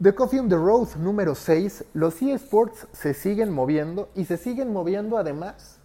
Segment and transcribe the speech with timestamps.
[0.00, 4.72] The Coffee on the Road número 6, los eSports se siguen moviendo y se siguen
[4.72, 5.80] moviendo además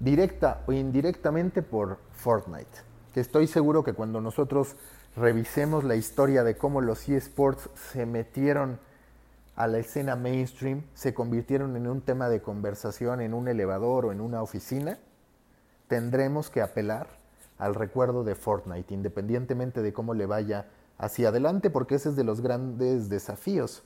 [0.00, 2.80] directa o indirectamente por Fortnite,
[3.14, 4.74] que estoy seguro que cuando nosotros
[5.14, 8.80] revisemos la historia de cómo los eSports se metieron
[9.54, 14.10] a la escena mainstream, se convirtieron en un tema de conversación en un elevador o
[14.10, 14.98] en una oficina,
[15.86, 17.06] tendremos que apelar
[17.58, 20.66] al recuerdo de Fortnite, independientemente de cómo le vaya
[20.98, 23.82] hacia adelante, porque ese es de los grandes desafíos.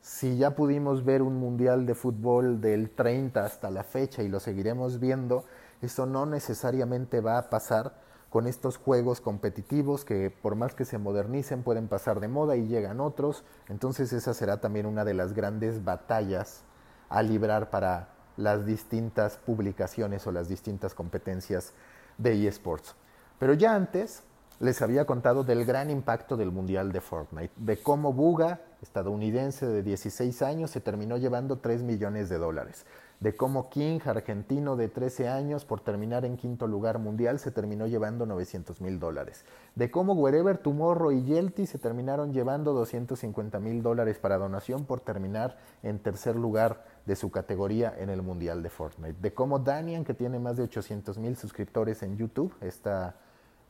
[0.00, 4.40] Si ya pudimos ver un mundial de fútbol del 30 hasta la fecha y lo
[4.40, 5.44] seguiremos viendo,
[5.82, 7.94] eso no necesariamente va a pasar
[8.30, 12.68] con estos juegos competitivos que por más que se modernicen pueden pasar de moda y
[12.68, 13.44] llegan otros.
[13.68, 16.62] Entonces esa será también una de las grandes batallas
[17.08, 21.74] a librar para las distintas publicaciones o las distintas competencias
[22.16, 22.94] de eSports.
[23.38, 24.22] Pero ya antes
[24.60, 29.82] les había contado del gran impacto del Mundial de Fortnite, de cómo Buga, estadounidense de
[29.82, 32.84] 16 años, se terminó llevando 3 millones de dólares,
[33.20, 37.86] de cómo King, argentino de 13 años, por terminar en quinto lugar mundial, se terminó
[37.86, 43.82] llevando 900 mil dólares, de cómo Wherever Tomorrow y Yelty se terminaron llevando 250 mil
[43.82, 48.68] dólares para donación por terminar en tercer lugar de su categoría en el Mundial de
[48.68, 53.16] Fortnite, de cómo Danian, que tiene más de 800 mil suscriptores en YouTube, esta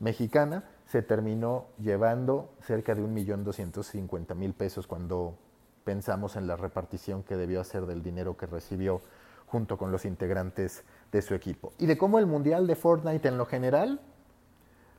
[0.00, 5.36] mexicana, se terminó llevando cerca de 1.250.000 pesos cuando
[5.84, 9.00] pensamos en la repartición que debió hacer del dinero que recibió
[9.46, 11.72] junto con los integrantes de su equipo.
[11.78, 14.00] Y de cómo el Mundial de Fortnite en lo general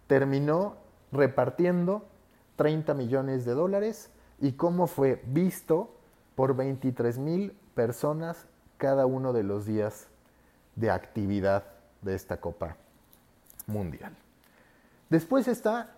[0.07, 0.77] terminó
[1.11, 2.05] repartiendo
[2.57, 5.95] 30 millones de dólares y cómo fue visto
[6.35, 10.07] por 23 mil personas cada uno de los días
[10.75, 11.63] de actividad
[12.01, 12.77] de esta Copa
[13.67, 14.15] Mundial.
[15.11, 15.91] Después está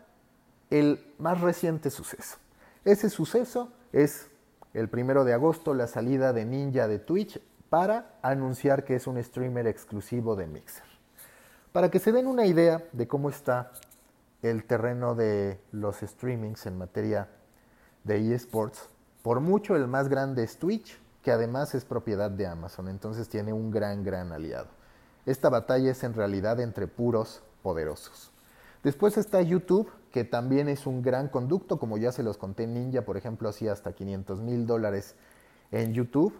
[0.72, 2.38] el más reciente suceso.
[2.84, 4.32] Ese suceso es
[4.74, 9.24] el primero de agosto, la salida de Ninja de Twitch para anunciar que es un
[9.24, 10.84] streamer exclusivo de Mixer.
[11.72, 13.72] Para que se den una idea de cómo está
[14.42, 17.30] el terreno de los streamings en materia
[18.04, 18.90] de eSports,
[19.22, 23.54] por mucho el más grande es Twitch, que además es propiedad de Amazon, entonces tiene
[23.54, 24.70] un gran, gran aliado.
[25.28, 28.33] Esta batalla es en realidad entre puros poderosos.
[28.84, 33.04] Después está YouTube, que también es un gran conducto, como ya se los conté, Ninja,
[33.04, 35.16] por ejemplo, hacía hasta 500 mil dólares
[35.72, 36.34] en YouTube.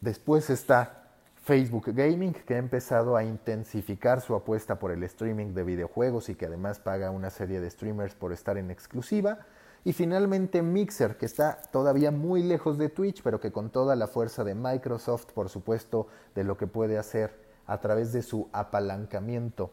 [0.00, 1.04] Después está
[1.44, 6.34] Facebook Gaming, que ha empezado a intensificar su apuesta por el streaming de videojuegos y
[6.34, 9.38] que además paga una serie de streamers por estar en exclusiva.
[9.84, 14.08] Y finalmente Mixer, que está todavía muy lejos de Twitch, pero que con toda la
[14.08, 19.70] fuerza de Microsoft, por supuesto, de lo que puede hacer a través de su apalancamiento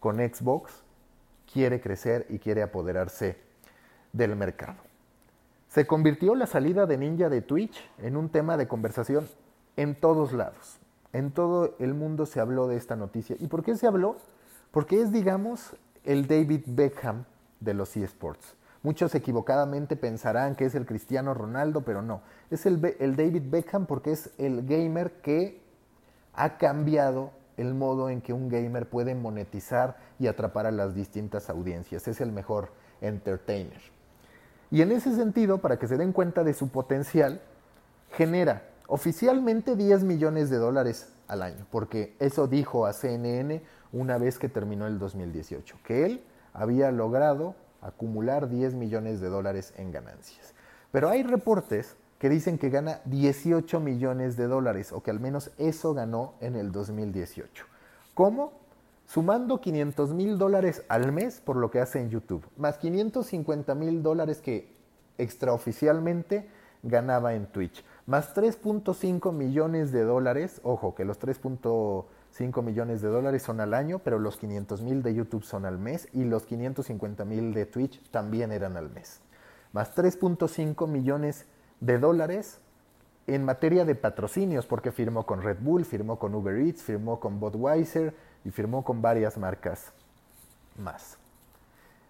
[0.00, 0.82] con Xbox
[1.52, 3.36] quiere crecer y quiere apoderarse
[4.12, 4.78] del mercado.
[5.68, 9.28] Se convirtió la salida de Ninja de Twitch en un tema de conversación
[9.76, 10.78] en todos lados.
[11.12, 13.36] En todo el mundo se habló de esta noticia.
[13.38, 14.16] ¿Y por qué se habló?
[14.72, 17.24] Porque es, digamos, el David Beckham
[17.60, 18.56] de los eSports.
[18.82, 22.22] Muchos equivocadamente pensarán que es el Cristiano Ronaldo, pero no.
[22.50, 25.60] Es el, el David Beckham porque es el gamer que
[26.32, 31.50] ha cambiado el modo en que un gamer puede monetizar y atrapar a las distintas
[31.50, 32.08] audiencias.
[32.08, 33.80] Es el mejor entertainer.
[34.70, 37.40] Y en ese sentido, para que se den cuenta de su potencial,
[38.12, 44.38] genera oficialmente 10 millones de dólares al año, porque eso dijo a CNN una vez
[44.38, 50.54] que terminó el 2018, que él había logrado acumular 10 millones de dólares en ganancias.
[50.92, 55.50] Pero hay reportes que dicen que gana 18 millones de dólares, o que al menos
[55.56, 57.64] eso ganó en el 2018.
[58.12, 58.52] ¿Cómo?
[59.06, 64.02] Sumando 500 mil dólares al mes por lo que hace en YouTube, más 550 mil
[64.02, 64.70] dólares que
[65.16, 66.46] extraoficialmente
[66.82, 73.42] ganaba en Twitch, más 3.5 millones de dólares, ojo que los 3.5 millones de dólares
[73.42, 77.24] son al año, pero los 500 mil de YouTube son al mes y los 550
[77.24, 79.20] mil de Twitch también eran al mes,
[79.72, 81.46] más 3.5 millones
[81.80, 82.60] dólares
[83.26, 87.38] en materia de patrocinios, porque firmó con Red Bull, firmó con Uber Eats, firmó con
[87.38, 89.92] Budweiser y firmó con varias marcas
[90.76, 91.16] más.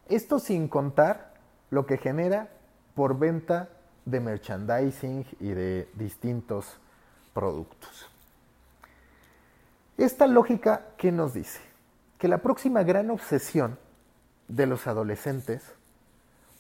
[0.09, 1.35] Esto sin contar
[1.71, 2.49] lo que genera
[2.95, 3.69] por venta
[4.05, 6.79] de merchandising y de distintos
[7.33, 8.11] productos.
[9.97, 11.61] Esta lógica, ¿qué nos dice?
[12.19, 13.79] Que la próxima gran obsesión
[14.49, 15.63] de los adolescentes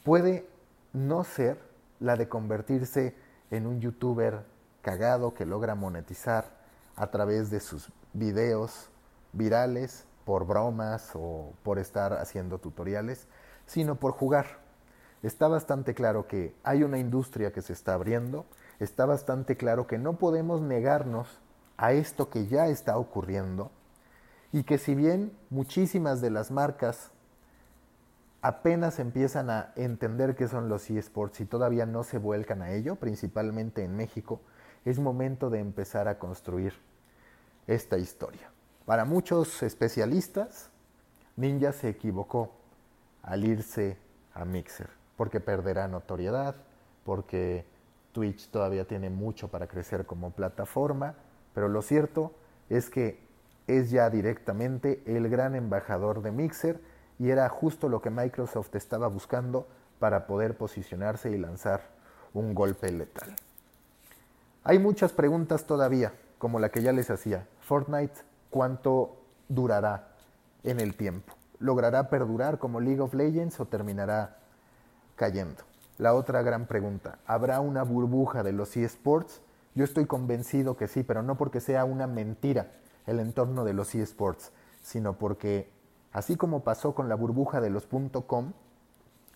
[0.04, 0.46] puede
[0.92, 1.69] no ser
[2.00, 3.14] la de convertirse
[3.50, 4.44] en un youtuber
[4.82, 6.58] cagado que logra monetizar
[6.96, 8.90] a través de sus videos
[9.32, 13.26] virales por bromas o por estar haciendo tutoriales,
[13.66, 14.60] sino por jugar.
[15.22, 18.46] está bastante claro que hay una industria que se está abriendo,
[18.78, 21.28] está bastante claro que no podemos negarnos
[21.76, 23.70] a esto que ya está ocurriendo
[24.52, 27.12] y que si bien muchísimas de las marcas
[28.42, 32.96] apenas empiezan a entender qué son los eSports y todavía no se vuelcan a ello,
[32.96, 34.40] principalmente en México,
[34.84, 36.72] es momento de empezar a construir
[37.66, 38.50] esta historia.
[38.86, 40.70] Para muchos especialistas,
[41.36, 42.52] Ninja se equivocó
[43.22, 43.98] al irse
[44.34, 46.56] a Mixer, porque perderá notoriedad,
[47.04, 47.64] porque
[48.12, 51.14] Twitch todavía tiene mucho para crecer como plataforma,
[51.54, 52.32] pero lo cierto
[52.68, 53.20] es que
[53.66, 56.80] es ya directamente el gran embajador de Mixer
[57.20, 59.68] y era justo lo que Microsoft estaba buscando
[59.98, 61.82] para poder posicionarse y lanzar
[62.32, 63.36] un golpe letal.
[64.64, 67.46] Hay muchas preguntas todavía, como la que ya les hacía.
[67.60, 68.14] Fortnite,
[68.48, 69.18] ¿cuánto
[69.50, 70.08] durará
[70.64, 71.34] en el tiempo?
[71.58, 74.38] ¿Logrará perdurar como League of Legends o terminará
[75.14, 75.62] cayendo?
[75.98, 79.42] La otra gran pregunta, ¿habrá una burbuja de los eSports?
[79.74, 82.68] Yo estoy convencido que sí, pero no porque sea una mentira
[83.06, 84.52] el entorno de los eSports,
[84.82, 85.70] sino porque
[86.12, 87.86] Así como pasó con la burbuja de los
[88.26, 88.52] .com,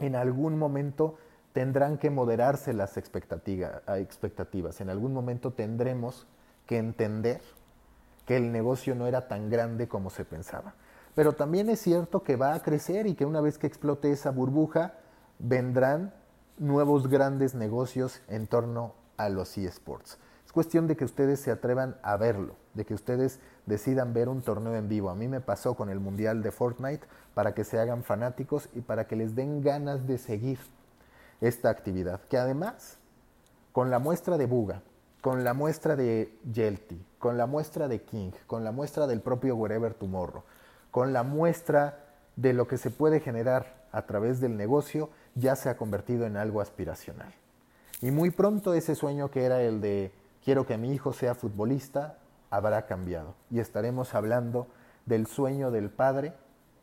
[0.01, 1.17] en algún momento
[1.53, 4.81] tendrán que moderarse las expectativas.
[4.81, 6.27] En algún momento tendremos
[6.67, 7.41] que entender
[8.27, 10.75] que el negocio no era tan grande como se pensaba.
[11.15, 14.31] Pero también es cierto que va a crecer y que una vez que explote esa
[14.31, 14.95] burbuja,
[15.39, 16.13] vendrán
[16.59, 20.19] nuevos grandes negocios en torno a los eSports
[20.55, 24.75] cuestión de que ustedes se atrevan a verlo, de que ustedes decidan ver un torneo
[24.77, 25.11] en vivo.
[25.11, 28.81] A mí me pasó con el Mundial de Fortnite para que se hagan fanáticos y
[28.81, 30.59] para que les den ganas de seguir
[31.41, 32.21] esta actividad.
[32.29, 32.99] Que además,
[33.73, 34.83] con la muestra de Buga,
[35.21, 39.57] con la muestra de Yelty, con la muestra de King, con la muestra del propio
[39.57, 40.45] Wherever Tomorrow,
[40.91, 42.05] con la muestra
[42.37, 46.37] de lo que se puede generar a través del negocio, ya se ha convertido en
[46.37, 47.35] algo aspiracional.
[48.01, 50.13] Y muy pronto ese sueño que era el de
[50.45, 52.19] quiero que mi hijo sea futbolista,
[52.51, 53.35] habrá cambiado.
[53.51, 54.69] Y estaremos hablando
[55.07, 56.35] del sueño del padre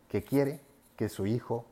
[0.09, 0.61] que quiere
[0.97, 1.65] que su hijo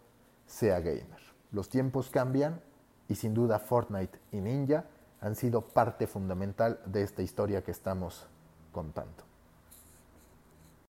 [0.45, 1.19] sea gamer.
[1.51, 2.62] Los tiempos cambian
[3.07, 4.86] y sin duda Fortnite y Ninja
[5.19, 8.27] han sido parte fundamental de esta historia que estamos
[8.71, 9.29] contando.